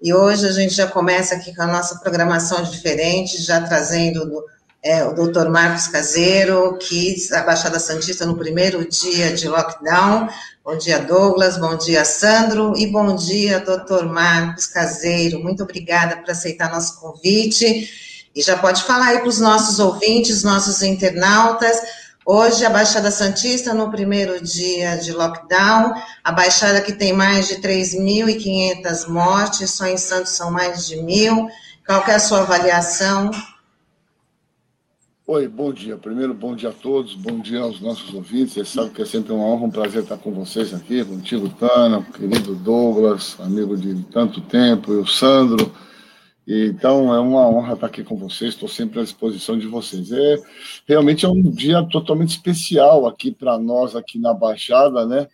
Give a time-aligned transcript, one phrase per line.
[0.00, 4.44] E hoje a gente já começa aqui com a nossa programação diferente, já trazendo
[4.80, 10.28] é, o doutor Marcos Caseiro, que a Baixada Santista no primeiro dia de lockdown.
[10.64, 11.58] Bom dia, Douglas.
[11.58, 12.74] Bom dia, Sandro.
[12.76, 15.40] E bom dia, doutor Marcos Caseiro.
[15.40, 17.90] Muito obrigada por aceitar nosso convite.
[18.36, 21.76] E já pode falar aí para os nossos ouvintes, nossos internautas.
[22.30, 27.54] Hoje, a Baixada Santista, no primeiro dia de lockdown, a Baixada que tem mais de
[27.54, 31.48] 3.500 mortes, só em Santos são mais de mil.
[31.86, 33.30] Qual é a sua avaliação?
[35.26, 35.96] Oi, bom dia.
[35.96, 38.52] Primeiro, bom dia a todos, bom dia aos nossos ouvintes.
[38.52, 42.02] Vocês sabem que é sempre uma honra, um prazer estar com vocês aqui, contigo, Tana,
[42.14, 45.72] querido Douglas, amigo de tanto tempo, e o Sandro.
[46.50, 50.10] Então, é uma honra estar aqui com vocês, estou sempre à disposição de vocês.
[50.10, 50.36] É,
[50.86, 55.28] realmente é um dia totalmente especial aqui para nós, aqui na Baixada, né?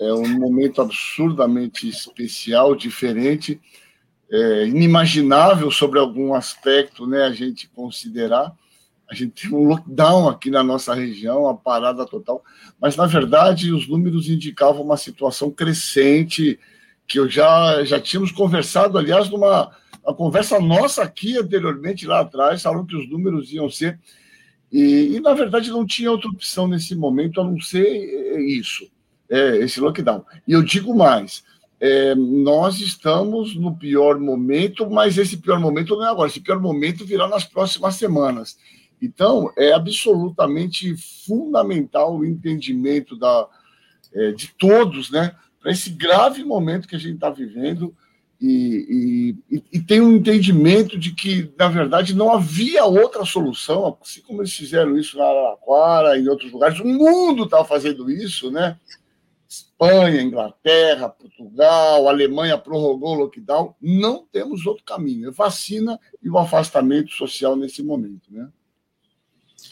[0.00, 3.60] É um momento absurdamente especial, diferente,
[4.28, 7.22] é, inimaginável sobre algum aspecto, né?
[7.22, 8.52] A gente considerar
[9.08, 12.42] a gente tem um lockdown aqui na nossa região, uma parada total,
[12.80, 16.58] mas na verdade os números indicavam uma situação crescente,
[17.06, 19.70] que eu já, já tínhamos conversado, aliás, numa
[20.06, 23.98] uma conversa nossa aqui anteriormente, lá atrás, falaram que os números iam ser.
[24.70, 27.86] E, e, na verdade não tinha outra opção nesse momento a não ser
[28.40, 28.88] isso,
[29.28, 30.24] é, esse lockdown.
[30.46, 31.42] E eu digo mais:
[31.80, 36.60] é, nós estamos no pior momento, mas esse pior momento não é agora, esse pior
[36.60, 38.56] momento virá nas próximas semanas.
[39.02, 40.96] Então, é absolutamente
[41.26, 43.46] fundamental o entendimento da,
[44.14, 47.94] é, de todos, né, para esse grave momento que a gente está vivendo
[48.48, 54.20] e, e, e, tem um entendimento de que, na verdade, não havia outra solução, assim
[54.20, 58.50] como eles fizeram isso na Araraquara e em outros lugares, o mundo estava fazendo isso,
[58.50, 58.78] né?
[59.48, 63.74] Espanha, Inglaterra, Portugal, Alemanha prorrogou o lockdown.
[63.80, 65.28] Não temos outro caminho.
[65.28, 68.48] É vacina e o afastamento social nesse momento, né?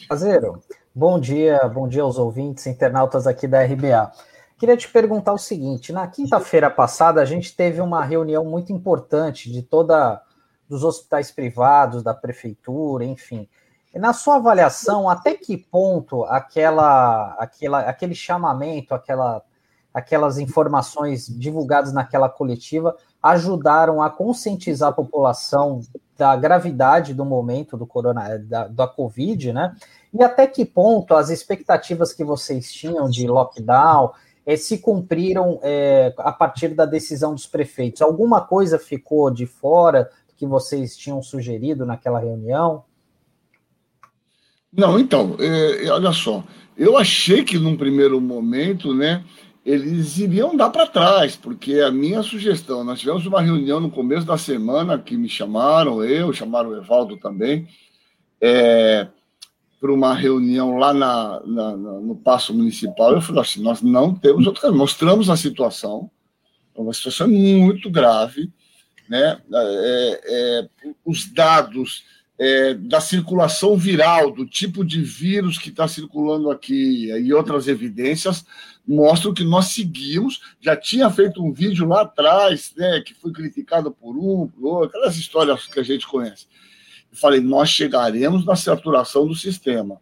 [0.09, 0.61] Caseiro,
[0.93, 4.11] bom dia, bom dia aos ouvintes, internautas aqui da RBA.
[4.57, 9.51] Queria te perguntar o seguinte: na quinta-feira passada, a gente teve uma reunião muito importante
[9.51, 10.21] de toda
[10.67, 13.47] dos hospitais privados, da prefeitura, enfim.
[13.93, 19.41] Na sua avaliação, até que ponto aquela, aquela, aquele chamamento, aquela,
[19.93, 25.81] aquelas informações divulgadas naquela coletiva ajudaram a conscientizar a população
[26.17, 29.75] da gravidade do momento do corona, da, da Covid, né?
[30.13, 34.11] E até que ponto as expectativas que vocês tinham de lockdown
[34.45, 38.01] é, se cumpriram é, a partir da decisão dos prefeitos?
[38.01, 42.83] Alguma coisa ficou de fora que vocês tinham sugerido naquela reunião?
[44.71, 46.43] Não, então, é, olha só,
[46.77, 49.23] eu achei que num primeiro momento, né,
[49.65, 54.25] eles iriam dar para trás, porque a minha sugestão, nós tivemos uma reunião no começo
[54.25, 57.67] da semana que me chamaram, eu, chamaram o Evaldo também,
[58.39, 59.07] é,
[59.85, 63.13] para uma reunião lá na, na, na, no Paço Municipal.
[63.13, 64.79] Eu falei assim: nós não temos outro caminho.
[64.79, 66.09] Mostramos a situação,
[66.75, 68.51] é uma situação muito grave,
[69.07, 69.39] né?
[69.53, 70.69] É, é,
[71.05, 72.03] os dados
[72.39, 78.43] é, da circulação viral, do tipo de vírus que está circulando aqui e outras evidências
[78.87, 80.41] mostram que nós seguimos.
[80.59, 84.97] Já tinha feito um vídeo lá atrás, né, que foi criticado por um, por outro,
[84.97, 86.47] aquelas histórias que a gente conhece.
[87.15, 89.99] Falei, nós chegaremos na saturação do sistema.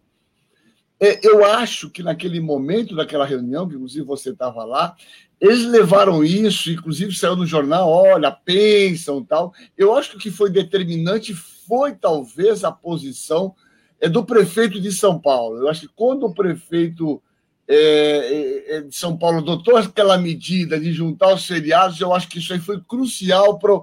[1.00, 4.96] É, eu acho que naquele momento daquela reunião, que inclusive você estava lá,
[5.40, 9.54] eles levaram isso, inclusive saiu no jornal, olha, pensam tal.
[9.78, 13.54] Eu acho que o que foi determinante foi talvez a posição
[14.00, 15.58] é, do prefeito de São Paulo.
[15.58, 17.22] Eu acho que quando o prefeito
[17.68, 22.40] é, é de São Paulo adotou aquela medida de juntar os feriados, eu acho que
[22.40, 23.82] isso aí foi crucial para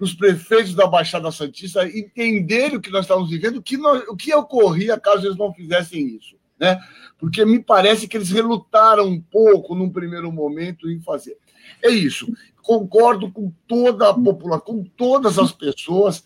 [0.00, 4.16] os prefeitos da Baixada Santista entenderem o que nós estávamos vivendo, o que, nós, o
[4.16, 6.36] que ocorria caso eles não fizessem isso.
[6.58, 6.78] Né?
[7.18, 11.36] Porque me parece que eles relutaram um pouco num primeiro momento em fazer.
[11.82, 12.26] É isso.
[12.62, 16.24] Concordo com toda a população, com todas as pessoas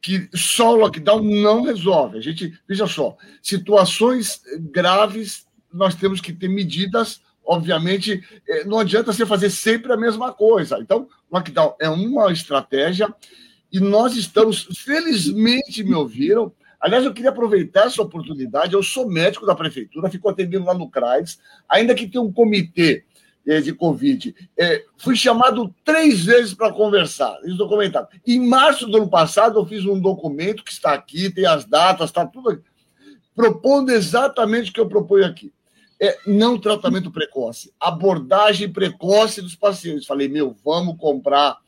[0.00, 2.18] que só o lockdown não resolve.
[2.18, 9.12] A gente, veja só, situações graves, nós temos que ter medidas obviamente, é, não adianta
[9.12, 10.78] você fazer sempre a mesma coisa.
[10.80, 13.12] Então, lockdown é uma estratégia
[13.72, 16.52] e nós estamos, felizmente me ouviram.
[16.80, 18.74] Aliás, eu queria aproveitar essa oportunidade.
[18.74, 21.38] Eu sou médico da prefeitura, fico atendendo lá no CRAS,
[21.68, 23.04] ainda que tenha um comitê
[23.46, 24.34] é, de Covid.
[24.56, 28.08] É, fui chamado três vezes para conversar, eles documentaram.
[28.26, 32.10] Em março do ano passado, eu fiz um documento que está aqui, tem as datas,
[32.10, 32.64] está tudo aqui,
[33.34, 35.52] propondo exatamente o que eu proponho aqui
[36.00, 40.06] é, não tratamento precoce, abordagem precoce dos pacientes.
[40.06, 41.58] Falei, meu, vamos comprar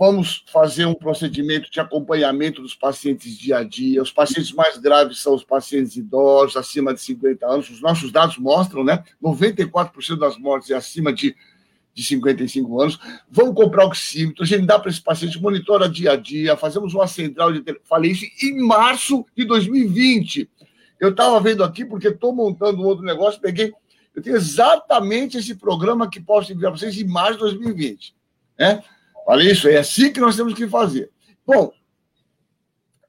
[0.00, 4.00] Vamos fazer um procedimento de acompanhamento dos pacientes dia a dia.
[4.00, 7.68] Os pacientes mais graves são os pacientes idosos, acima de 50 anos.
[7.68, 9.04] Os nossos dados mostram, né?
[9.22, 11.36] 94% das mortes é acima de,
[11.92, 12.98] de 55 anos.
[13.30, 17.06] Vamos comprar oxímetro, a gente dá para esse paciente, monitora dia a dia, fazemos uma
[17.06, 17.62] central de.
[17.84, 20.48] Falei isso em março de 2020.
[21.00, 23.72] Eu estava vendo aqui, porque estou montando um outro negócio, peguei.
[24.14, 28.14] Eu tenho exatamente esse programa que posso enviar para vocês em março de 2020.
[28.58, 28.84] Né?
[29.24, 31.10] Falei isso, é assim que nós temos que fazer.
[31.46, 31.72] Bom,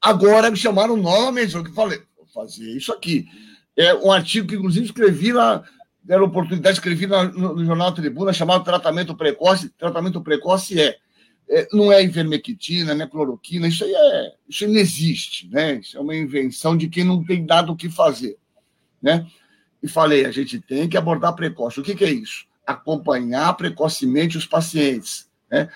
[0.02, 3.28] agora me chamaram novamente, eu falei, vou fazer isso aqui.
[3.76, 5.64] É um artigo que, inclusive, escrevi lá,
[6.02, 9.70] deram oportunidade, escrevi no, no Jornal Tribuna, chamado Tratamento Precoce.
[9.70, 10.98] Tratamento precoce é
[11.74, 15.76] não é ivermectina, não é cloroquina, isso aí é, isso aí não existe, né?
[15.76, 18.38] Isso é uma invenção de quem não tem dado o que fazer,
[19.02, 19.28] né?
[19.84, 21.80] E falei, a gente tem que abordar precoce.
[21.80, 22.46] O que, que é isso?
[22.66, 25.70] Acompanhar precocemente os pacientes, né?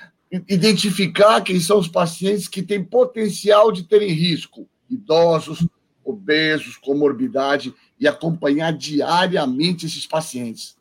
[0.49, 5.65] identificar quem são os pacientes que têm potencial de terem risco, idosos,
[6.03, 10.74] obesos, comorbidade, e acompanhar diariamente esses pacientes.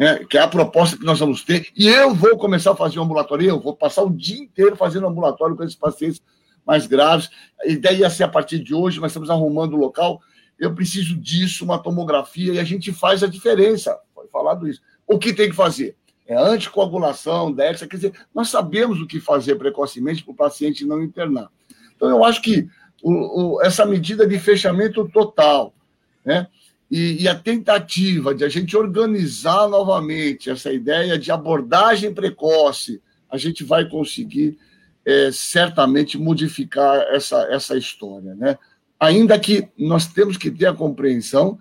[0.00, 0.24] Né?
[0.24, 1.68] Que é a proposta que nós vamos ter.
[1.76, 5.06] E eu vou começar a fazer um ambulatório, eu vou passar o dia inteiro fazendo
[5.06, 6.22] ambulatório com esses pacientes
[6.66, 7.28] mais graves.
[7.60, 10.18] A ideia ia ser a partir de hoje, mas estamos arrumando o local.
[10.58, 13.94] Eu preciso disso, uma tomografia, e a gente faz a diferença.
[14.14, 14.80] Foi falado isso.
[15.06, 15.94] O que tem que fazer?
[16.30, 21.02] é anticoagulação, DEXA, quer dizer, nós sabemos o que fazer precocemente para o paciente não
[21.02, 21.50] internar.
[21.96, 22.68] Então, eu acho que
[23.02, 25.74] o, o, essa medida de fechamento total,
[26.24, 26.46] né?
[26.90, 33.00] E, e, a tentativa de a gente organizar novamente essa ideia de abordagem precoce,
[33.30, 34.58] a gente vai conseguir
[35.04, 38.58] é, certamente modificar essa, essa história, né?
[38.98, 41.58] Ainda que nós temos que ter a compreensão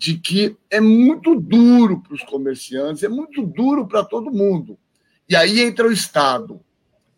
[0.00, 4.78] de que é muito duro para os comerciantes, é muito duro para todo mundo.
[5.28, 6.58] E aí entra o Estado.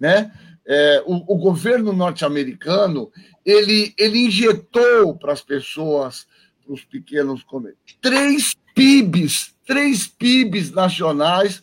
[0.01, 0.33] Né?
[0.67, 3.09] É, o, o, governo norte-americano
[3.47, 6.27] ele, ele injetou para as pessoas,
[6.69, 11.63] os pequenos comerciantes, três PIBs, três PIBs nacionais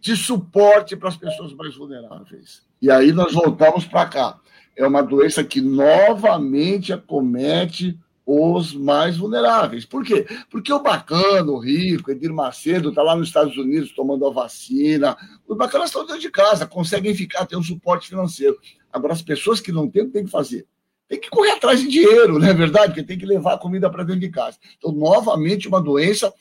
[0.00, 2.62] de suporte para as pessoas mais vulneráveis.
[2.80, 4.40] E aí nós voltamos para cá.
[4.76, 9.84] É uma doença que novamente acomete os mais vulneráveis.
[9.84, 10.26] Por quê?
[10.50, 15.16] Porque o bacana, o rico, Edir Macedo, está lá nos Estados Unidos tomando a vacina.
[15.46, 18.58] Os bacanas estão dentro de casa, conseguem ficar, ter um suporte financeiro.
[18.92, 20.66] Agora, as pessoas que não têm, tem que fazer.
[21.12, 22.86] Tem que correr atrás de dinheiro, não é verdade?
[22.86, 24.56] Porque tem que levar a comida para dentro de casa.
[24.78, 26.32] Então, novamente, uma doença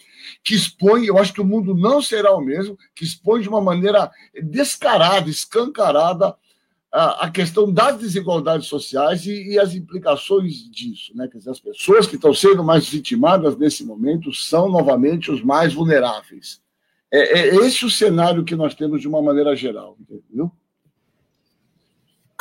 [0.41, 3.59] que expõe, eu acho que o mundo não será o mesmo, que expõe de uma
[3.59, 4.09] maneira
[4.41, 6.33] descarada, escancarada,
[6.89, 11.11] a, a questão das desigualdades sociais e, e, as implicações disso.
[11.17, 11.27] Né?
[11.27, 15.73] Quer dizer, as pessoas que estão sendo mais vitimadas nesse momento são novamente os mais
[15.73, 16.61] vulneráveis.
[17.11, 20.49] É, é esse o cenário que nós temos de uma maneira geral, entendeu?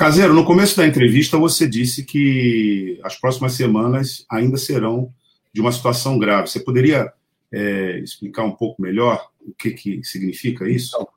[0.00, 5.12] Caseiro, no começo da entrevista você disse que as próximas semanas ainda serão
[5.52, 6.48] de uma situação grave.
[6.48, 7.12] Você poderia
[7.52, 10.96] é, explicar um pouco melhor o que, que significa isso?
[10.96, 11.08] Então,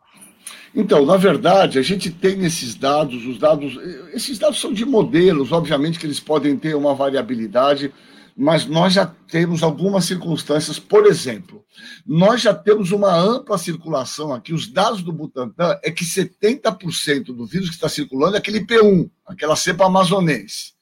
[0.75, 3.79] então, na verdade, a gente tem esses dados, os dados,
[4.13, 7.89] esses dados são de modelos, obviamente que eles podem ter uma variabilidade,
[8.35, 11.63] mas nós já temos algumas circunstâncias, por exemplo,
[12.05, 17.45] nós já temos uma ampla circulação aqui, os dados do Butantan é que 70% do
[17.45, 20.73] vírus que está circulando é aquele P1, aquela cepa amazonense,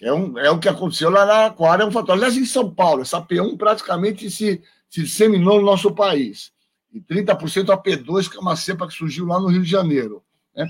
[0.00, 2.14] é, um, é o que aconteceu lá na Aquária, é um fator.
[2.14, 6.52] Aliás, em São Paulo, essa P1 praticamente se, se disseminou no nosso país
[6.92, 10.22] e 30% a P2, que é uma cepa que surgiu lá no Rio de Janeiro.
[10.54, 10.66] Né?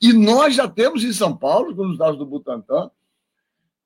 [0.00, 2.90] E nós já temos em São Paulo, com os dados do Butantan,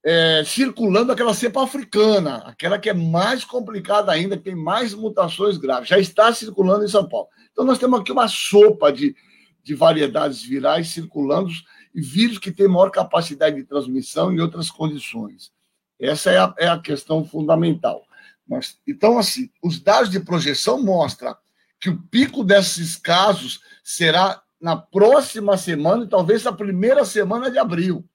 [0.03, 5.57] é, circulando aquela cepa africana, aquela que é mais complicada ainda, que tem mais mutações
[5.57, 5.89] graves.
[5.89, 7.27] Já está circulando em São Paulo.
[7.51, 9.15] Então, nós temos aqui uma sopa de,
[9.63, 11.51] de variedades virais circulando
[11.93, 15.51] e vírus que têm maior capacidade de transmissão em outras condições.
[15.99, 18.03] Essa é a, é a questão fundamental.
[18.47, 21.35] Mas, então, assim, os dados de projeção mostram
[21.79, 27.59] que o pico desses casos será na próxima semana e talvez na primeira semana de
[27.59, 28.07] abril.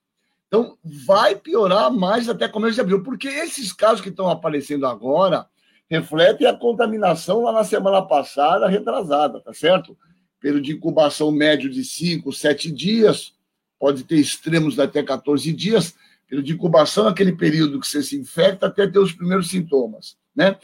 [0.53, 5.47] Então, vai piorar mais até começo de abril, porque esses casos que estão aparecendo agora
[5.89, 9.97] refletem a contaminação lá na semana passada, retrasada, tá certo?
[10.39, 13.33] Período de incubação médio de 5, 7 dias,
[13.79, 15.95] pode ter extremos até 14 dias.
[16.27, 20.17] Período de incubação é aquele período que você se infecta até ter os primeiros sintomas,
[20.35, 20.55] né?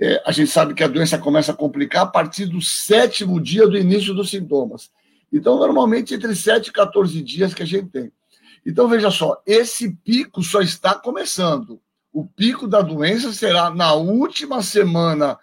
[0.00, 3.66] é, a gente sabe que a doença começa a complicar a partir do sétimo dia
[3.66, 4.92] do início dos sintomas.
[5.32, 8.12] Então, normalmente, entre 7 e 14 dias que a gente tem.
[8.68, 11.80] Então, veja só, esse pico só está começando.
[12.12, 15.38] O pico da doença será na última semana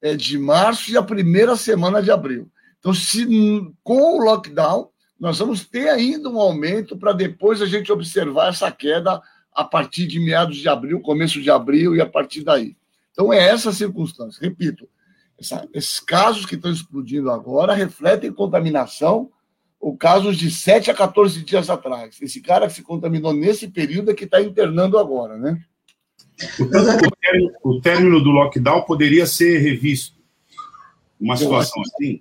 [0.00, 2.48] é, de março e a primeira semana de abril.
[2.78, 3.26] Então, se
[3.82, 8.70] com o lockdown, nós vamos ter ainda um aumento para depois a gente observar essa
[8.70, 9.20] queda
[9.52, 12.76] a partir de meados de abril, começo de abril e a partir daí.
[13.10, 14.40] Então, é essa circunstância.
[14.40, 14.88] Repito,
[15.36, 19.32] essa, esses casos que estão explodindo agora refletem contaminação
[19.80, 22.18] ou casos de 7 a 14 dias atrás.
[22.20, 25.60] Esse cara que se contaminou nesse período é que está internando agora, né?
[26.56, 30.18] Portanto, o término, o término do lockdown poderia ser revisto.
[31.20, 32.20] Uma situação assim?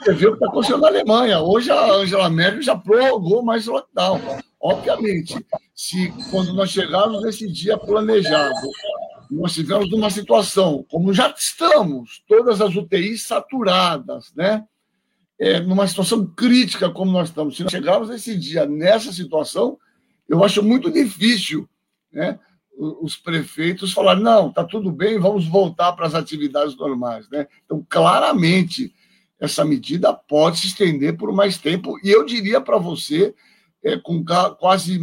[0.00, 1.40] Você viu o que está acontecendo na Alemanha.
[1.40, 4.20] Hoje a Angela Merkel já prorrogou mais o lockdown.
[4.60, 5.34] Obviamente,
[5.74, 8.54] se quando nós chegarmos nesse dia planejado,
[9.30, 14.64] nós estivermos numa situação, como já estamos, todas as UTIs saturadas, né?
[15.38, 17.56] É, numa situação crítica como nós estamos.
[17.56, 19.78] Se nós chegarmos nesse dia nessa situação,
[20.28, 21.68] eu acho muito difícil
[22.12, 22.38] né,
[22.76, 27.28] os prefeitos falarem, não, está tudo bem, vamos voltar para as atividades normais.
[27.30, 27.46] Né?
[27.64, 28.94] Então, claramente,
[29.38, 33.34] essa medida pode se estender por mais tempo, e eu diria para você,
[33.82, 34.24] é, com
[34.58, 34.98] quase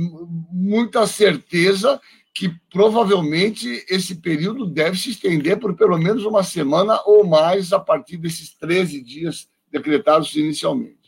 [0.52, 2.00] muita certeza,
[2.34, 7.80] que provavelmente esse período deve se estender por pelo menos uma semana ou mais a
[7.80, 11.02] partir desses 13 dias decretados inicialmente.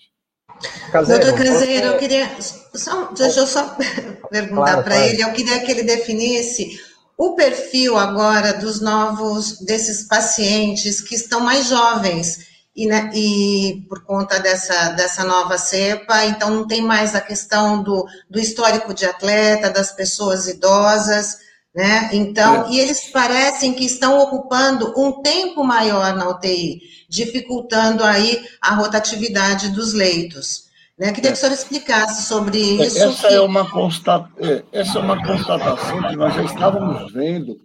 [0.91, 1.93] Caseiro, Doutor Caseiro, você...
[1.93, 2.37] eu queria.
[2.73, 3.75] Só, deixa eu só
[4.29, 6.79] perguntar claro, para ele, eu queria que ele definisse
[7.17, 12.53] o perfil agora dos novos, desses pacientes que estão mais jovens.
[12.75, 17.83] E, né, e, por conta dessa, dessa nova cepa, então não tem mais a questão
[17.83, 21.37] do, do histórico de atleta, das pessoas idosas,
[21.75, 22.09] né?
[22.13, 22.71] Então, é.
[22.71, 29.69] e eles parecem que estão ocupando um tempo maior na UTI dificultando aí a rotatividade
[29.69, 30.65] dos leitos.
[30.97, 31.11] Né?
[31.11, 33.03] Queria que o senhor explicasse sobre é, isso.
[33.03, 33.33] Essa, que...
[33.33, 34.29] é uma constata...
[34.37, 37.59] É, essa é uma constatação que nós já estávamos vendo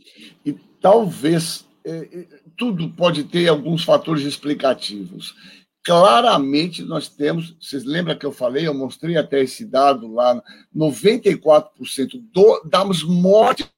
[0.44, 5.34] e talvez é, tudo pode ter alguns fatores explicativos.
[5.84, 10.42] Claramente nós temos, vocês lembram que eu falei, eu mostrei até esse dado lá,
[10.74, 11.68] 94%
[12.32, 13.68] do, das mortes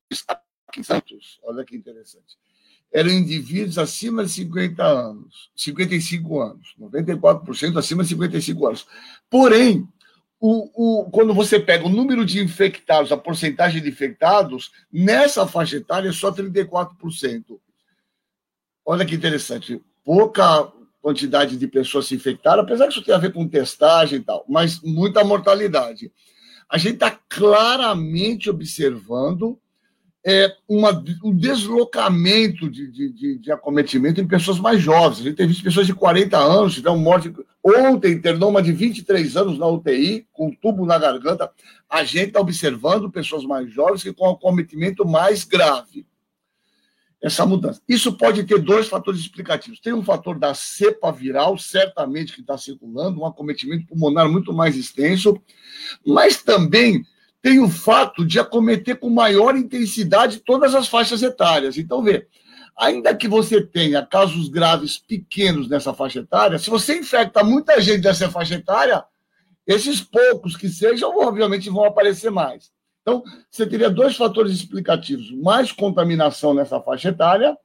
[0.67, 1.41] aqui em Santos.
[1.43, 2.39] Olha que interessante
[2.93, 8.87] eram indivíduos acima de 50 anos, 55 anos, 94% acima de 55 anos.
[9.29, 9.87] Porém,
[10.41, 15.77] o, o, quando você pega o número de infectados, a porcentagem de infectados, nessa faixa
[15.77, 17.61] etária é só 34%.
[18.85, 19.81] Olha que interessante.
[20.03, 24.23] Pouca quantidade de pessoas se infectaram, apesar que isso tem a ver com testagem e
[24.23, 26.11] tal, mas muita mortalidade.
[26.69, 29.59] A gente está claramente observando
[30.25, 35.21] é, uma, um deslocamento de, de, de, acometimento em pessoas mais jovens.
[35.21, 37.33] A gente tem visto pessoas de 40 anos, tiveram morte.
[37.65, 41.51] Ontem internou uma de 23 anos na UTI, com um tubo na garganta.
[41.89, 46.07] A gente está observando pessoas mais jovens que com acometimento mais grave.
[47.23, 47.83] Essa mudança.
[47.87, 49.81] Isso pode ter dois fatores explicativos.
[49.81, 54.75] Tem um fator da cepa viral, certamente, que está circulando, um acometimento pulmonar muito mais
[54.75, 55.39] extenso,
[56.05, 57.05] mas também
[57.43, 61.79] tem o fato de acometer com maior intensidade todas as faixas etárias.
[61.79, 62.27] Então, vê,
[62.77, 68.03] ainda que você tenha casos graves pequenos nessa faixa etária, se você infecta muita gente
[68.03, 69.05] dessa faixa etária,
[69.67, 72.71] esses poucos que sejam, obviamente, vão aparecer mais.
[73.03, 77.57] Então, você teria dois fatores explicativos: mais contaminação nessa faixa etária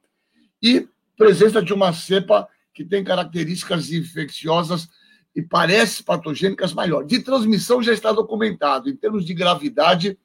[0.62, 4.88] e presença de uma cepa que tem características infecciosas
[5.36, 7.04] e parece patogênicas maior.
[7.04, 8.88] De transmissão já está documentado.
[8.88, 10.18] Em termos de gravidade,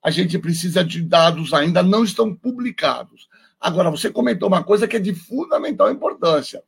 [0.00, 3.28] a gente precisa de dados ainda não estão publicados.
[3.60, 6.62] Agora, você comentou uma coisa que é de fundamental importância.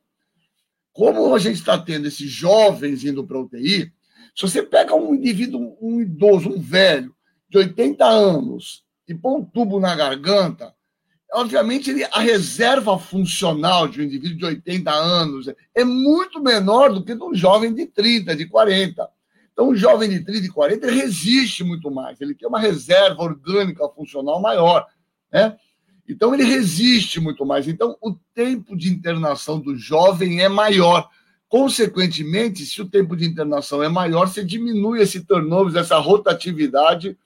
[0.91, 3.93] Como a gente está tendo esses jovens indo para UTI,
[4.35, 7.15] se você pega um indivíduo, um idoso, um velho,
[7.49, 10.73] de 80 anos, e põe um tubo na garganta,
[11.35, 17.03] obviamente, ele, a reserva funcional de um indivíduo de 80 anos é muito menor do
[17.03, 19.07] que de um jovem de 30, de 40.
[19.51, 23.21] Então, um jovem de 30 e 40 ele resiste muito mais, ele tem uma reserva
[23.21, 24.85] orgânica funcional maior.
[25.31, 25.55] Né?
[26.07, 27.67] Então, ele resiste muito mais.
[27.67, 31.09] Então, o tempo de internação do jovem é maior.
[31.47, 37.17] Consequentemente, se o tempo de internação é maior, você diminui esse turnover, essa rotatividade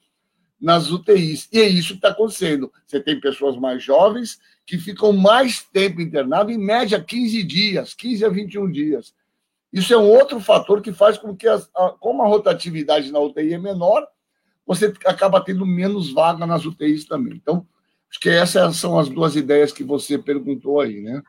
[0.60, 1.48] nas UTIs.
[1.52, 2.72] E é isso que está acontecendo.
[2.86, 8.24] Você tem pessoas mais jovens que ficam mais tempo internadas, em média 15 dias, 15
[8.24, 9.14] a 21 dias.
[9.72, 13.20] Isso é um outro fator que faz com que, as, a, como a rotatividade na
[13.20, 14.06] UTI é menor,
[14.66, 17.34] você acaba tendo menos vaga nas UTIs também.
[17.34, 17.66] Então,
[18.08, 21.22] acho que essas são as duas ideias que você perguntou aí, né?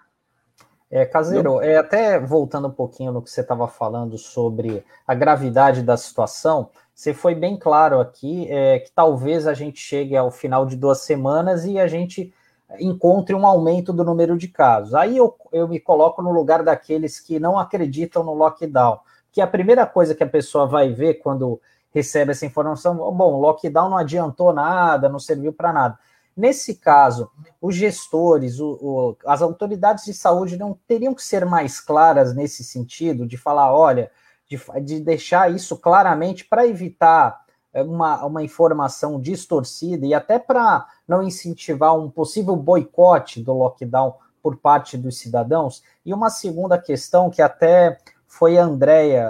[0.90, 5.82] É, Caseiro, é, até voltando um pouquinho no que você estava falando sobre a gravidade
[5.82, 10.66] da situação, você foi bem claro aqui é, que talvez a gente chegue ao final
[10.66, 12.34] de duas semanas e a gente
[12.80, 14.94] encontre um aumento do número de casos.
[14.94, 19.00] Aí eu, eu me coloco no lugar daqueles que não acreditam no lockdown.
[19.32, 21.60] que a primeira coisa que a pessoa vai ver quando
[21.94, 26.00] recebe essa informação, bom, lockdown não adiantou nada, não serviu para nada.
[26.36, 27.30] Nesse caso,
[27.62, 32.64] os gestores, o, o, as autoridades de saúde não teriam que ser mais claras nesse
[32.64, 34.10] sentido, de falar, olha,
[34.52, 40.86] de, de deixar isso claramente para evitar é, uma, uma informação distorcida e até para
[41.08, 45.82] não incentivar um possível boicote do lockdown por parte dos cidadãos.
[46.06, 49.30] E uma segunda questão que até foi a Andrea,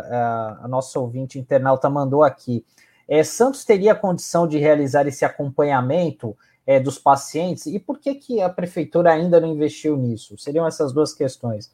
[0.62, 2.66] a nossa ouvinte internauta, mandou aqui.
[3.08, 7.66] É, Santos teria condição de realizar esse acompanhamento é, dos pacientes?
[7.66, 10.38] E por que, que a prefeitura ainda não investiu nisso?
[10.38, 11.72] Seriam essas duas questões.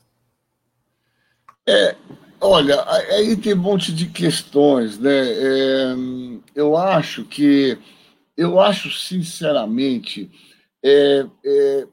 [1.68, 1.96] É,
[2.42, 5.12] olha, aí tem um monte de questões, né?
[5.12, 5.96] É,
[6.56, 7.78] eu acho que,
[8.36, 10.30] eu acho sinceramente
[10.84, 11.88] é, é,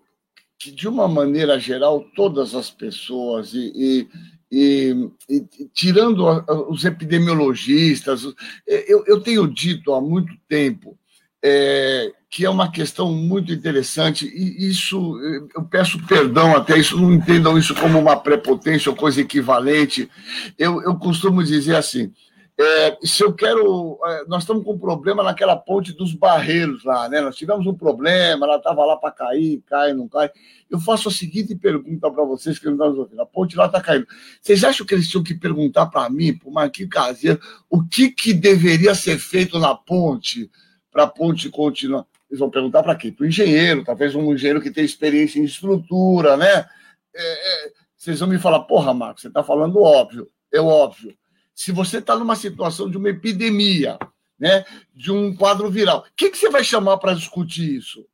[0.58, 4.08] que de uma maneira geral todas as pessoas e, e,
[4.50, 6.24] e, e tirando
[6.70, 8.24] os epidemiologistas,
[8.66, 10.98] eu, eu tenho dito há muito tempo
[11.46, 15.20] é, que é uma questão muito interessante, e isso,
[15.54, 20.10] eu peço perdão até, isso não entendam isso como uma prepotência ou coisa equivalente.
[20.58, 22.10] Eu, eu costumo dizer assim:
[22.58, 23.98] é, se eu quero.
[24.06, 27.20] É, nós estamos com um problema naquela ponte dos barreiros lá, né?
[27.20, 30.30] Nós tivemos um problema, ela estava lá para cair, cai, não cai.
[30.70, 33.82] Eu faço a seguinte pergunta para vocês que não estão ouvindo: a ponte lá está
[33.82, 34.06] caindo.
[34.40, 38.10] Vocês acham que eles tinham que perguntar para mim, para o Marquinhos Caseiro, o que,
[38.10, 40.50] que deveria ser feito na ponte
[40.94, 42.06] para a ponte continuar?
[42.30, 43.12] Eles vão perguntar para quem?
[43.12, 46.64] Para o engenheiro, talvez um engenheiro que tem experiência em estrutura, né?
[47.14, 50.30] É, é, vocês vão me falar, porra, Marcos, você está falando óbvio.
[50.52, 51.16] É óbvio.
[51.52, 53.98] Se você está numa situação de uma epidemia,
[54.38, 58.06] né, de um quadro viral, quem que você vai chamar para discutir isso?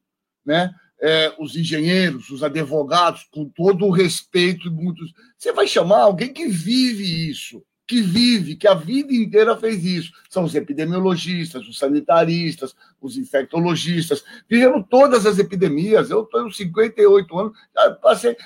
[0.45, 0.73] Né?
[1.01, 5.13] É, os engenheiros, os advogados, com todo o respeito, muitos.
[5.37, 10.13] Você vai chamar alguém que vive isso que vive, que a vida inteira fez isso.
[10.29, 14.23] São os epidemiologistas, os sanitaristas, os infectologistas.
[14.49, 16.09] Vivemos todas as epidemias.
[16.09, 17.53] Eu com 58 anos,
[18.01, 18.37] passei.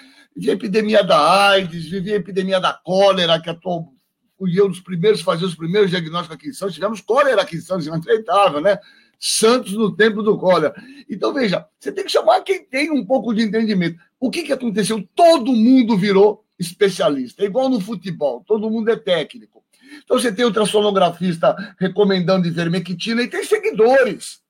[0.48, 3.92] A epidemia da AIDS, vivi a epidemia da cólera, que atual,
[4.38, 6.74] fui eu dos primeiros a fazer os primeiros diagnósticos aqui em Santos.
[6.74, 8.78] Tivemos cólera aqui em Santos, inacreditável, né?
[9.20, 10.74] Santos no tempo do cólera.
[11.08, 14.00] Então, veja, você tem que chamar quem tem um pouco de entendimento.
[14.18, 15.06] O que, que aconteceu?
[15.14, 17.42] Todo mundo virou especialista.
[17.42, 19.64] É igual no futebol, todo mundo é técnico.
[20.02, 24.40] Então você tem ultrassonografista recomendando ivermectina e tem seguidores.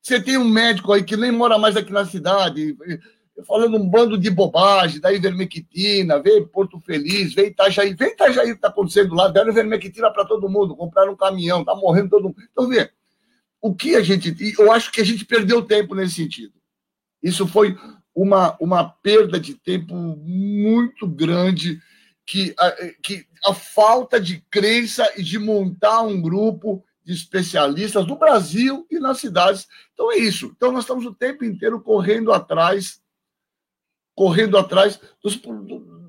[0.00, 2.76] Você tem um médico aí que nem mora mais aqui na cidade,
[3.46, 8.52] falando um bando de bobagem, da ivermectina, vem Porto Feliz, vem Itajaí, vem Itajaí que
[8.52, 12.36] está acontecendo lá, deram ivermectina para todo mundo, compraram um caminhão, está morrendo todo mundo.
[12.52, 12.90] Então, vê,
[13.60, 14.34] o que a gente.
[14.58, 16.54] Eu acho que a gente perdeu tempo nesse sentido.
[17.22, 17.76] Isso foi
[18.16, 21.78] uma, uma perda de tempo muito grande,
[22.24, 28.16] que a, que a falta de crença e de montar um grupo de especialistas no
[28.16, 29.68] Brasil e nas cidades.
[29.92, 30.50] Então é isso.
[30.56, 33.02] Então nós estamos o tempo inteiro correndo atrás,
[34.14, 35.38] correndo atrás dos,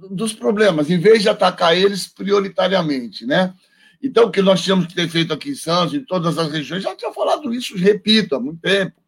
[0.10, 3.54] dos problemas, em vez de atacar eles prioritariamente, né?
[4.02, 6.84] Então, o que nós tínhamos que ter feito aqui em Santos, em todas as regiões,
[6.84, 9.02] já tinha falado isso, repito, há muito tempo,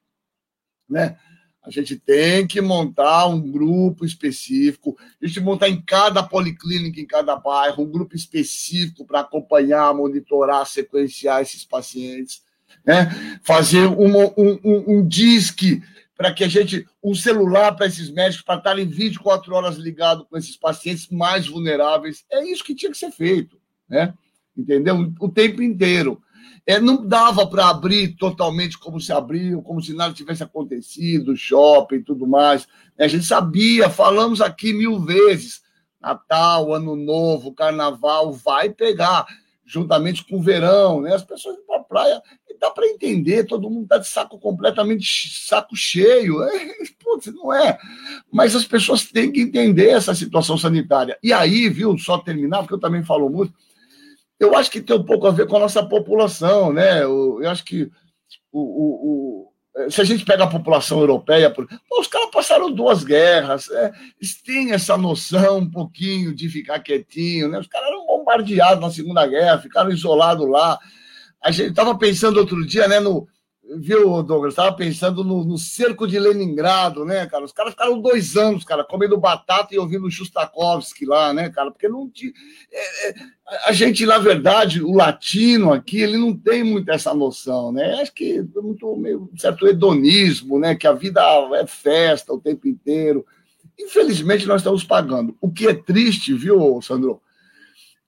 [0.89, 1.15] né?
[1.61, 7.05] A gente tem que montar um grupo específico, a gente montar em cada policlínica, em
[7.05, 12.41] cada bairro, um grupo específico para acompanhar, monitorar, sequenciar esses pacientes,
[12.85, 13.39] né?
[13.43, 15.81] fazer um, um, um, um disque
[16.19, 20.37] para que a gente, um celular para esses médicos, para estarem 24 horas ligados com
[20.37, 22.25] esses pacientes mais vulneráveis.
[22.29, 24.13] É isso que tinha que ser feito, né?
[24.57, 25.13] Entendeu?
[25.19, 26.21] O tempo inteiro.
[26.65, 31.95] É, não dava para abrir totalmente como se abriu, como se nada tivesse acontecido, shopping
[31.95, 32.67] e tudo mais.
[32.97, 35.61] A gente sabia, falamos aqui mil vezes:
[36.01, 39.25] Natal, Ano Novo, Carnaval, vai pegar,
[39.65, 41.13] juntamente com o verão, né?
[41.13, 44.37] As pessoas vão para a praia, e dá para entender, todo mundo está de saco
[44.37, 46.43] completamente saco cheio.
[46.43, 46.67] É,
[47.03, 47.77] putz, não é.
[48.31, 51.17] Mas as pessoas têm que entender essa situação sanitária.
[51.23, 53.53] E aí, viu, só terminar, porque eu também falo muito
[54.39, 57.03] eu acho que tem um pouco a ver com a nossa população, né?
[57.03, 57.91] Eu, eu acho que
[58.51, 59.49] o, o,
[59.85, 61.65] o, se a gente pega a população europeia, pô,
[61.99, 67.49] os caras passaram duas guerras, é, eles têm essa noção um pouquinho de ficar quietinho,
[67.49, 67.59] né?
[67.59, 70.79] Os caras eram bombardeados na Segunda Guerra, ficaram isolados lá.
[71.43, 73.27] A gente estava pensando outro dia, né, no,
[73.77, 74.53] Viu, Douglas?
[74.53, 77.45] Estava pensando no, no, cerco de Leningrado, né, cara?
[77.45, 81.69] Os caras ficaram dois anos, cara, comendo batata e ouvindo Shostakovsky lá, né, cara?
[81.69, 82.31] Porque não tinha.
[82.71, 83.15] É, é,
[83.65, 88.01] a gente, na verdade, o latino aqui, ele não tem muito essa noção, né?
[88.01, 90.75] Acho que é muito meio certo hedonismo, né?
[90.75, 91.21] Que a vida
[91.53, 93.25] é festa o tempo inteiro.
[93.79, 95.37] Infelizmente, nós estamos pagando.
[95.39, 97.21] O que é triste, viu, Sandro?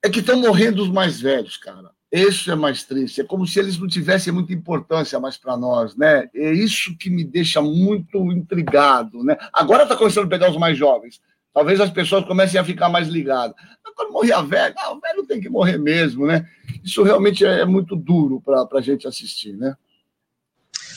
[0.03, 1.90] é que estão morrendo os mais velhos, cara.
[2.11, 3.21] Isso é mais triste.
[3.21, 6.29] É como se eles não tivessem muita importância mais para nós, né?
[6.35, 9.37] É isso que me deixa muito intrigado, né?
[9.53, 11.21] Agora está começando a pegar os mais jovens.
[11.53, 13.55] Talvez as pessoas comecem a ficar mais ligadas.
[13.83, 16.45] Mas quando morrer a velha, o velho tem que morrer mesmo, né?
[16.83, 19.75] Isso realmente é, é muito duro para a gente assistir, né?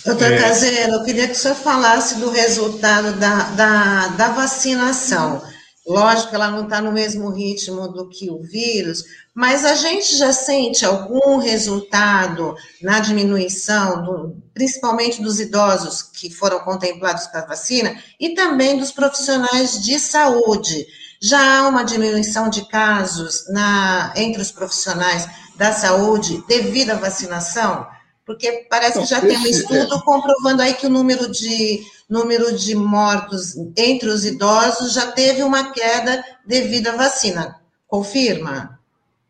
[0.05, 0.38] Doutor é...
[0.38, 5.42] Caseiro, eu queria que o senhor falasse do resultado da, da, da vacinação.
[5.87, 10.33] Lógico ela não está no mesmo ritmo do que o vírus, mas a gente já
[10.33, 18.03] sente algum resultado na diminuição, do, principalmente dos idosos que foram contemplados com a vacina
[18.18, 20.87] e também dos profissionais de saúde.
[21.20, 27.87] Já há uma diminuição de casos na, entre os profissionais da saúde devido à vacinação?
[28.25, 32.77] Porque parece que já tem um estudo comprovando aí que o número de, número de
[32.77, 37.57] mortos entre os idosos já teve uma queda devido à vacina.
[37.88, 38.79] Confirma?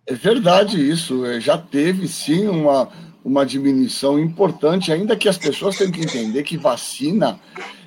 [0.06, 1.24] É verdade isso.
[1.24, 2.90] É, já teve sim uma,
[3.24, 7.40] uma diminuição importante, ainda que as pessoas tenham que entender que vacina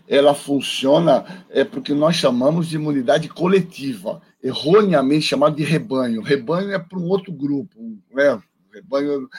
[0.07, 6.21] ela funciona é porque nós chamamos de imunidade coletiva, erroneamente chamado de rebanho.
[6.21, 7.77] Rebanho é para um outro grupo,
[8.12, 8.41] né?
[8.73, 9.29] rebanho,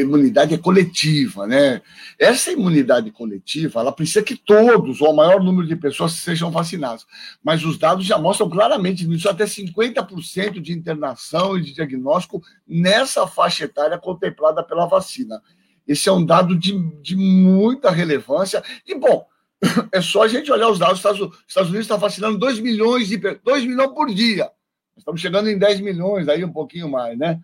[0.00, 1.80] imunidade é coletiva, né?
[2.18, 7.06] Essa imunidade coletiva, ela precisa que todos, ou o maior número de pessoas, sejam vacinados.
[7.42, 13.26] Mas os dados já mostram claramente isso, até 50% de internação e de diagnóstico nessa
[13.26, 15.42] faixa etária contemplada pela vacina.
[15.86, 18.62] Esse é um dado de, de muita relevância.
[18.86, 19.26] E, bom,
[19.92, 21.04] é só a gente olhar os dados.
[21.04, 24.50] Os Estados Unidos está vacinando 2 milhões, de, 2 milhões por dia.
[24.96, 27.40] Estamos chegando em 10 milhões, aí um pouquinho mais, né?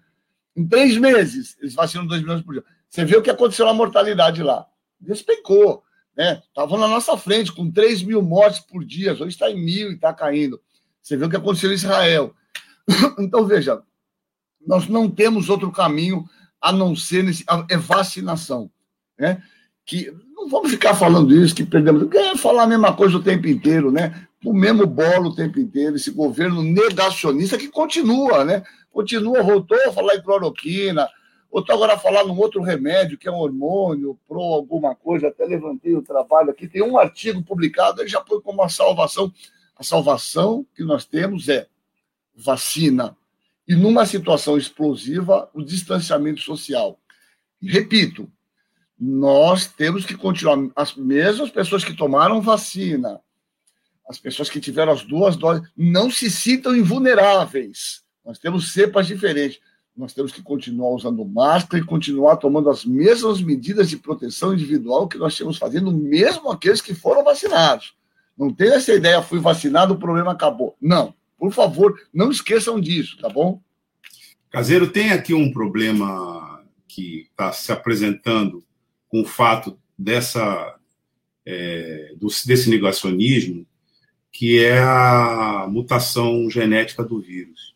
[0.57, 2.65] Em três meses, eles vacinam 2 milhões por dia.
[2.89, 4.67] Você vê o que aconteceu na mortalidade lá.
[5.01, 5.83] Despencou.
[6.17, 6.43] Né?
[6.47, 9.13] Estavam na nossa frente, com 3 mil mortes por dia.
[9.13, 10.61] Hoje está em mil e está caindo.
[11.01, 12.35] Você vê o que aconteceu em Israel.
[13.19, 13.81] Então, veja,
[14.67, 16.29] nós não temos outro caminho
[16.61, 18.71] a não ser nesse, a, é vacinação.
[19.19, 19.43] Né?
[19.87, 22.13] Que não vamos ficar falando isso, que perdemos.
[22.13, 24.27] É falar a mesma coisa o tempo inteiro, né?
[24.45, 28.65] O mesmo bolo o tempo inteiro, esse governo negacionista que continua, né?
[28.93, 31.09] Continua, voltou a falar em cloroquina,
[31.51, 35.45] voltou agora a falar num outro remédio, que é um hormônio, pro alguma coisa, até
[35.45, 39.33] levantei o trabalho aqui, tem um artigo publicado, ele já foi como uma salvação.
[39.77, 41.67] A salvação que nós temos é
[42.35, 43.17] vacina.
[43.67, 46.99] E numa situação explosiva, o distanciamento social.
[47.61, 48.31] Repito,
[48.99, 50.59] nós temos que continuar.
[50.77, 53.21] As mesmas pessoas que tomaram vacina,
[54.09, 58.03] as pessoas que tiveram as duas doses, não se sintam invulneráveis.
[58.25, 59.61] Nós temos cepas diferentes.
[59.97, 65.07] Nós temos que continuar usando máscara e continuar tomando as mesmas medidas de proteção individual
[65.07, 67.95] que nós temos fazendo, mesmo aqueles que foram vacinados.
[68.37, 70.75] Não tem essa ideia, fui vacinado, o problema acabou.
[70.81, 71.15] Não.
[71.39, 73.61] Por favor, não esqueçam disso, tá bom?
[74.51, 78.65] Caseiro, tem aqui um problema que está se apresentando
[79.09, 80.79] com o fato dessa
[81.45, 82.15] é,
[82.47, 83.67] desse negacionismo,
[84.31, 87.75] que é a mutação genética do vírus.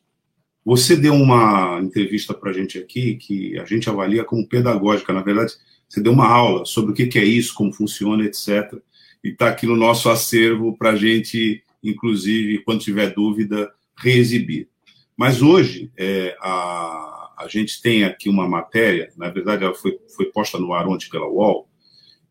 [0.66, 5.12] Você deu uma entrevista para a gente aqui que a gente avalia como pedagógica.
[5.12, 5.52] Na verdade,
[5.88, 8.74] você deu uma aula sobre o que é isso, como funciona, etc.
[9.22, 14.68] E está aqui no nosso acervo para a gente, inclusive, quando tiver dúvida, reexibir.
[15.16, 20.26] Mas hoje, é, a, a gente tem aqui uma matéria, na verdade, ela foi, foi
[20.33, 21.68] posta no ar ontem pela UOL,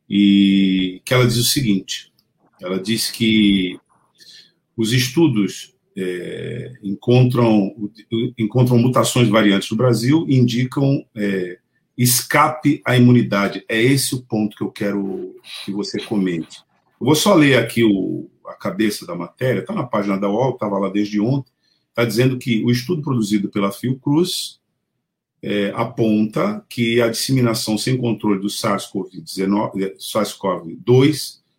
[0.10, 2.12] e que ela diz o seguinte:
[2.62, 3.80] ela diz que
[4.76, 7.74] os estudos é, encontram,
[8.38, 11.58] encontram mutações variantes no Brasil e indicam é,
[11.98, 13.64] escape à imunidade.
[13.70, 16.60] É esse o ponto que eu quero que você comente.
[17.00, 20.54] Eu vou só ler aqui o, a cabeça da matéria, está na página da UOL,
[20.54, 21.52] estava lá desde ontem,
[21.90, 24.60] está dizendo que o estudo produzido pela Fiocruz
[25.42, 30.40] é, aponta que a disseminação sem controle do SARS-CoV-2 SARS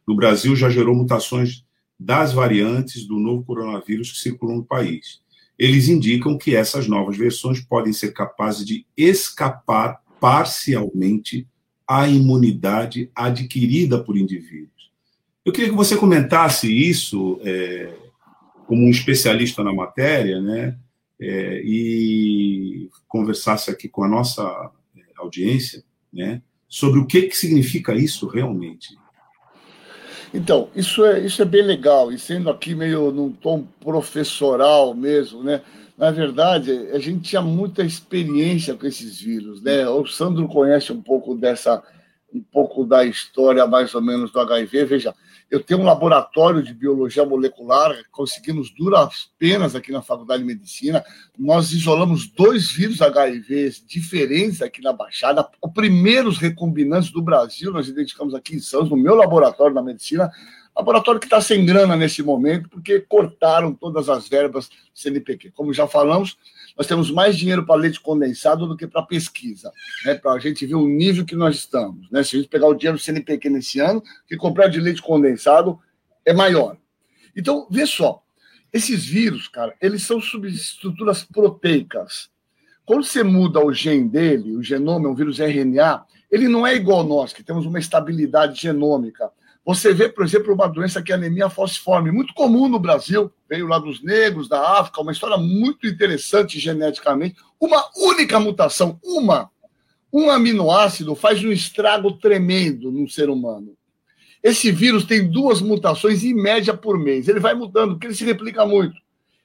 [0.06, 1.65] no Brasil já gerou mutações
[1.98, 5.20] das variantes do novo coronavírus que circulam no país.
[5.58, 11.48] Eles indicam que essas novas versões podem ser capazes de escapar parcialmente
[11.88, 14.90] à imunidade adquirida por indivíduos.
[15.44, 17.94] Eu queria que você comentasse isso é,
[18.66, 20.76] como um especialista na matéria, né?
[21.18, 24.42] É, e conversasse aqui com a nossa
[24.94, 25.82] é, audiência,
[26.12, 26.42] né?
[26.68, 28.88] Sobre o que, que significa isso realmente.
[30.36, 35.42] Então, isso é, isso é bem legal, e sendo aqui meio num tom professoral mesmo,
[35.42, 35.62] né?
[35.96, 39.88] Na verdade, a gente tinha muita experiência com esses vírus, né?
[39.88, 41.82] O Sandro conhece um pouco dessa
[42.34, 44.84] um pouco da história, mais ou menos, do HIV.
[44.84, 45.14] Veja,
[45.50, 51.04] eu tenho um laboratório de biologia molecular, conseguimos duras penas aqui na Faculdade de Medicina.
[51.38, 57.88] Nós isolamos dois vírus HIV diferentes aqui na Baixada, os primeiros recombinantes do Brasil, nós
[57.88, 60.30] identificamos aqui em Santos, no meu laboratório da medicina.
[60.76, 65.50] Laboratório que está sem grana nesse momento, porque cortaram todas as verbas CNPq.
[65.52, 66.36] Como já falamos,
[66.76, 69.72] nós temos mais dinheiro para leite condensado do que para pesquisa,
[70.04, 70.14] né?
[70.14, 72.10] para a gente ver o nível que nós estamos.
[72.10, 72.22] Né?
[72.22, 75.78] Se a gente pegar o dinheiro do CNPq nesse ano, que comprar de leite condensado
[76.24, 76.76] é maior.
[77.34, 78.22] Então, vê só,
[78.72, 82.28] esses vírus, cara, eles são subestruturas proteicas.
[82.84, 86.74] Quando você muda o gene dele, o genoma é um vírus RNA, ele não é
[86.74, 89.30] igual a nós, que temos uma estabilidade genômica.
[89.66, 93.66] Você vê, por exemplo, uma doença que é anemia falciforme, muito comum no Brasil, veio
[93.66, 97.34] lá dos negros, da África, uma história muito interessante geneticamente.
[97.60, 99.50] Uma única mutação, uma,
[100.12, 103.76] um aminoácido faz um estrago tremendo no ser humano.
[104.40, 107.26] Esse vírus tem duas mutações em média por mês.
[107.26, 108.94] Ele vai mudando, porque ele se replica muito.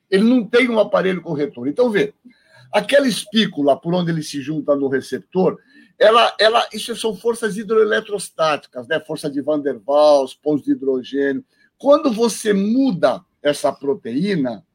[0.07, 1.67] Ele não tem um aparelho corretor.
[1.67, 2.13] Então, vê,
[2.71, 5.57] aquela espícula por onde ele se junta no receptor,
[6.01, 8.99] ela, ela, isso são forças hidroeletrostáticas, né?
[8.99, 11.45] Força de Van der Waals, pontos de hidrogênio.
[11.77, 14.65] Quando você muda essa proteína,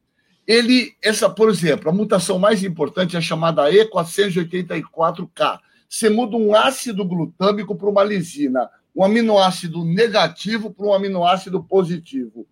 [0.46, 5.58] ele, essa, por exemplo, a mutação mais importante é chamada E484K.
[5.88, 12.46] Você muda um ácido glutâmico para uma lisina, um aminoácido negativo para um aminoácido positivo.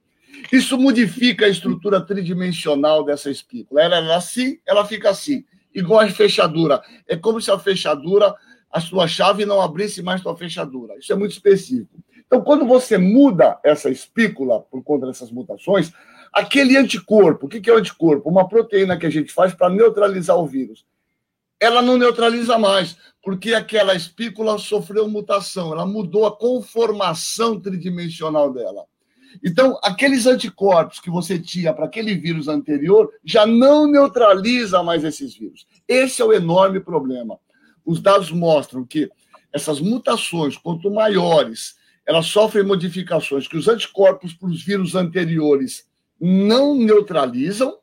[0.53, 3.83] Isso modifica a estrutura tridimensional dessa espícula.
[3.83, 6.83] Ela é assim, ela fica assim, igual a fechadura.
[7.07, 8.35] É como se a fechadura
[8.75, 10.99] a sua chave não abrisse mais sua fechadura.
[10.99, 11.97] Isso é muito específico.
[12.27, 15.93] Então, quando você muda essa espícula por conta dessas mutações,
[16.33, 18.29] aquele anticorpo, o que é o anticorpo?
[18.29, 20.85] Uma proteína que a gente faz para neutralizar o vírus.
[21.61, 28.87] Ela não neutraliza mais, porque aquela espícula sofreu mutação, ela mudou a conformação tridimensional dela.
[29.43, 35.33] Então, aqueles anticorpos que você tinha para aquele vírus anterior já não neutraliza mais esses
[35.37, 35.65] vírus.
[35.87, 37.39] Esse é o enorme problema
[37.85, 39.11] os dados mostram que
[39.53, 45.89] essas mutações, quanto maiores, elas sofrem modificações que os anticorpos para os vírus anteriores
[46.21, 47.79] não neutralizam.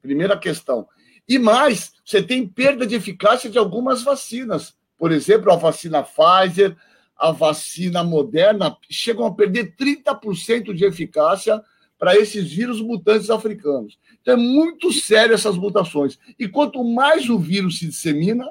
[0.00, 0.88] Primeira questão.
[1.28, 4.74] E mais, você tem perda de eficácia de algumas vacinas.
[4.98, 6.76] Por exemplo, a vacina Pfizer,
[7.16, 11.62] a vacina Moderna, chegam a perder 30% de eficácia
[11.98, 13.98] para esses vírus mutantes africanos.
[14.20, 16.18] Então é muito sério essas mutações.
[16.36, 18.50] E quanto mais o vírus se dissemina,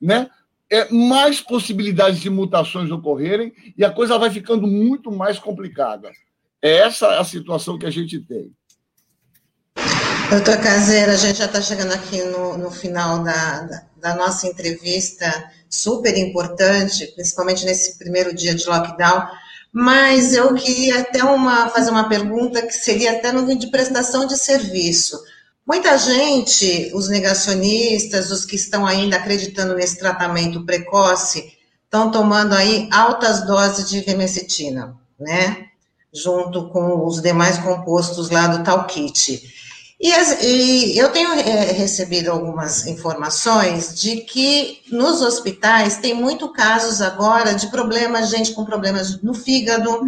[0.00, 0.28] né?
[0.70, 6.10] É, mais possibilidades de mutações ocorrerem e a coisa vai ficando muito mais complicada.
[6.62, 8.52] É essa a situação que a gente tem.
[10.30, 14.46] Doutor Caseira, a gente já está chegando aqui no, no final da, da, da, nossa
[14.46, 19.26] entrevista, super importante, principalmente nesse primeiro dia de lockdown,
[19.72, 24.36] mas eu queria até uma, fazer uma pergunta que seria até no de prestação de
[24.36, 25.18] serviço.
[25.72, 32.88] Muita gente, os negacionistas, os que estão ainda acreditando nesse tratamento precoce, estão tomando aí
[32.90, 35.68] altas doses de vermecetina, né?
[36.12, 39.40] Junto com os demais compostos lá do tal kit.
[40.00, 40.10] E,
[40.44, 47.54] e eu tenho é, recebido algumas informações de que nos hospitais tem muito casos agora
[47.54, 50.00] de problemas, gente com problemas no fígado,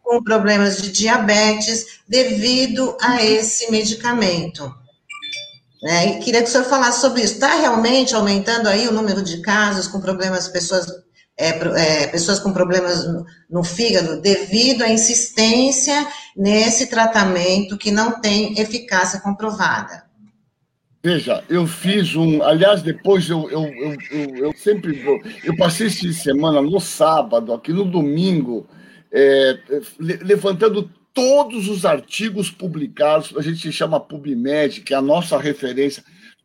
[0.00, 4.72] com problemas de diabetes, devido a esse medicamento.
[5.82, 6.18] Né?
[6.18, 7.34] E queria que o senhor falasse sobre isso.
[7.34, 10.86] Está realmente aumentando aí o número de casos com problemas, pessoas,
[11.38, 18.20] é, é, pessoas com problemas no, no, fígado, devido à insistência nesse tratamento que não
[18.20, 20.08] tem eficácia comprovada?
[21.02, 22.42] Veja, eu fiz um.
[22.42, 25.20] Aliás, depois eu, eu, eu, eu, eu sempre vou.
[25.44, 28.66] Eu passei esse semana no sábado, aqui no domingo,
[29.12, 29.58] é,
[30.00, 36.04] levantando todos os artigos publicados, a gente chama PubMed, que é a nossa referência,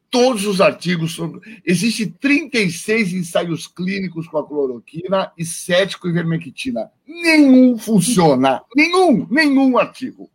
[0.09, 1.61] todos os artigos sobre.
[1.63, 6.89] Existem 36 ensaios clínicos com a cloroquina e 7 com ivermectina.
[7.05, 8.63] Nenhum funciona.
[8.75, 10.27] Nenhum, nenhum artigo.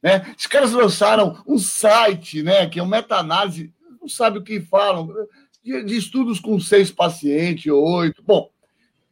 [0.00, 0.32] Né?
[0.38, 5.12] Os caras lançaram um site, né, que é uma meta-análise, não sabe o que falam,
[5.60, 8.22] de, de estudos com seis pacientes, oito.
[8.22, 8.48] Bom,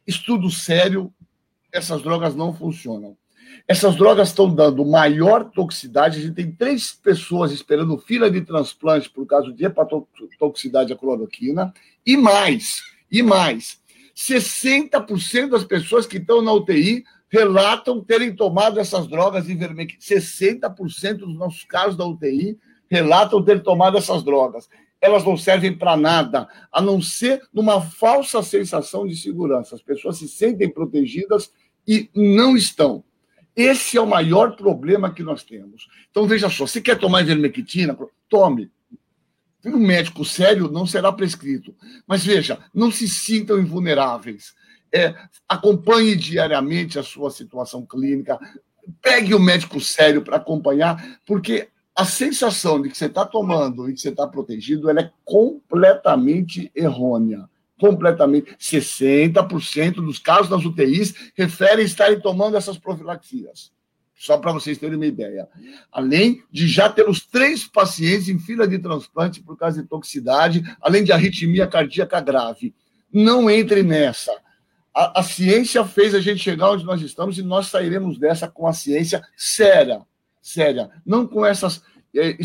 [0.07, 1.13] estudo sério,
[1.73, 3.17] essas drogas não funcionam.
[3.67, 6.19] Essas drogas estão dando maior toxicidade.
[6.19, 11.73] A gente tem três pessoas esperando fila de transplante por causa de hepatotoxicidade à cloroquina.
[12.05, 13.79] E mais, e mais,
[14.15, 20.01] 60% das pessoas que estão na UTI relatam terem tomado essas drogas ivermectina.
[20.01, 22.57] 60% dos nossos casos da UTI
[22.89, 24.67] relatam ter tomado essas drogas.
[24.99, 29.73] elas não servem para nada, a não ser numa falsa sensação de segurança.
[29.73, 31.51] As pessoas se sentem protegidas
[31.87, 33.03] e não estão.
[33.55, 35.87] Esse é o maior problema que nós temos.
[36.09, 37.97] Então, veja só, se quer tomar ivermectina,
[38.29, 38.71] tome.
[39.65, 41.75] Um médico sério não será prescrito.
[42.07, 44.53] Mas veja, não se sintam invulneráveis.
[44.93, 45.13] É,
[45.47, 48.39] acompanhe diariamente a sua situação clínica,
[49.01, 53.93] pegue o médico sério para acompanhar, porque a sensação de que você está tomando e
[53.93, 57.49] que você está protegido ela é completamente errônea.
[57.81, 58.55] Completamente.
[58.59, 63.71] 60% dos casos das UTIs referem estarem tomando essas profilaxias.
[64.13, 65.49] Só para vocês terem uma ideia.
[65.91, 70.63] Além de já ter os três pacientes em fila de transplante por causa de toxicidade,
[70.79, 72.75] além de arritmia cardíaca grave.
[73.11, 74.31] Não entre nessa.
[74.93, 78.67] A, a, ciência fez a gente chegar onde nós estamos e nós sairemos dessa com
[78.67, 80.03] a ciência séria,
[80.39, 81.81] séria, não com essas
[82.15, 82.37] é,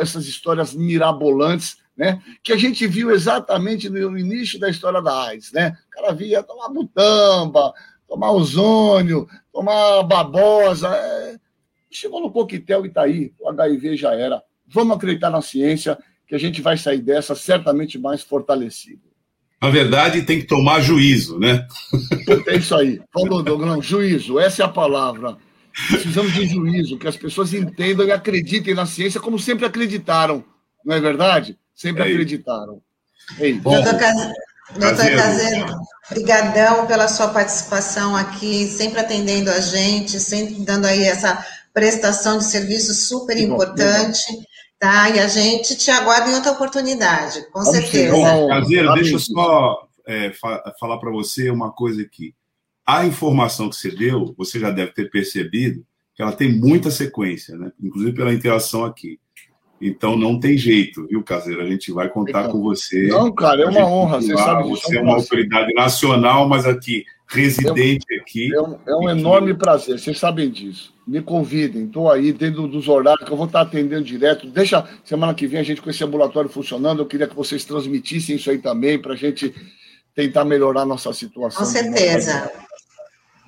[0.00, 2.22] essas histórias mirabolantes, né?
[2.44, 5.76] Que a gente viu exatamente no início da história da AIDS, né?
[5.88, 7.74] O cara via tomar butamba,
[8.06, 10.88] tomar ozônio, tomar babosa.
[10.88, 11.36] É...
[11.90, 14.40] Chegou no coquetel e tá aí, o HIV já era.
[14.66, 19.02] Vamos acreditar na ciência que a gente vai sair dessa certamente mais fortalecido.
[19.60, 21.66] Na verdade, tem que tomar juízo, né?
[22.46, 23.00] É isso aí.
[23.12, 25.36] Falou, Douglas, juízo, essa é a palavra.
[25.88, 30.44] Precisamos de juízo, que as pessoas entendam e acreditem na ciência como sempre acreditaram.
[30.84, 31.58] Não é verdade?
[31.78, 32.82] Sempre é acreditaram.
[33.62, 33.84] Doutor,
[34.76, 35.66] Doutor Caseiro,
[36.10, 42.44] brigadão pela sua participação aqui, sempre atendendo a gente, sempre dando aí essa prestação de
[42.44, 44.24] serviço super importante.
[44.76, 45.08] Tá?
[45.10, 48.12] E a gente te aguarda em outra oportunidade, com Vamos certeza.
[48.12, 52.34] Bom, Caseiro, deixa eu só é, fa falar para você uma coisa aqui.
[52.84, 57.56] A informação que você deu, você já deve ter percebido que ela tem muita sequência,
[57.56, 57.70] né?
[57.80, 59.20] inclusive pela interação aqui.
[59.80, 61.62] Então não tem jeito, viu, Caseiro?
[61.62, 63.06] A gente vai contar então, com você.
[63.06, 64.20] Não, cara, é uma honra.
[64.20, 68.52] Você sabe Você é uma autoridade nacional, mas aqui, residente é, aqui.
[68.52, 70.92] É um, é um enorme prazer, vocês sabem disso.
[71.06, 74.48] Me convidem, estou aí dentro dos horários que eu vou estar atendendo direto.
[74.48, 77.00] Deixa semana que vem a gente com esse ambulatório funcionando.
[77.00, 79.54] Eu queria que vocês transmitissem isso aí também para a gente
[80.14, 81.64] tentar melhorar a nossa situação.
[81.64, 82.50] Com certeza.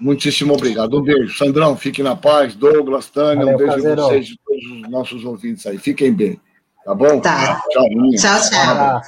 [0.01, 0.99] Muitíssimo obrigado.
[0.99, 1.37] Um beijo.
[1.37, 2.55] Sandrão, fique na paz.
[2.55, 5.79] Douglas, Tânia, Valeu, um beijo a vocês e todos os nossos ouvintes aí.
[5.79, 6.41] Fiquem bem.
[6.85, 7.21] Tá bom?
[7.21, 7.61] Tá.
[7.71, 7.85] Tchau,
[8.17, 9.01] Tchau, tchau.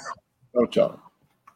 [0.52, 1.11] Tchau, tchau.